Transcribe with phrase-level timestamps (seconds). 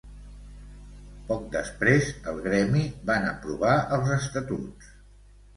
[1.27, 4.91] Poc després, el gremi van aprovar els estatuts.